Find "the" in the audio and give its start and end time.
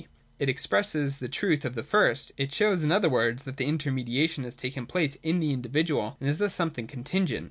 1.19-1.27, 1.75-1.83, 3.57-3.67, 5.39-5.53